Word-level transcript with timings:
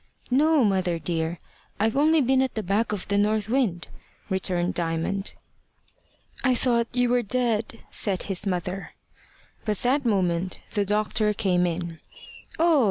"No, 0.31 0.63
mother 0.63 0.97
dear. 0.97 1.37
I've 1.79 1.95
only 1.95 2.21
been 2.21 2.41
at 2.41 2.55
the 2.55 2.63
back 2.63 2.91
of 2.91 3.07
the 3.07 3.19
north 3.19 3.47
wind," 3.47 3.87
returned 4.31 4.73
Diamond. 4.73 5.35
"I 6.43 6.55
thought 6.55 6.87
you 6.95 7.09
were 7.09 7.21
dead," 7.21 7.81
said 7.91 8.23
his 8.23 8.47
mother. 8.47 8.93
But 9.63 9.77
that 9.81 10.03
moment 10.03 10.57
the 10.73 10.85
doctor 10.85 11.33
came 11.33 11.67
in. 11.67 11.99
"Oh! 12.57 12.79